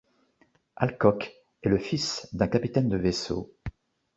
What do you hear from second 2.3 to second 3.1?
d'un capitaine de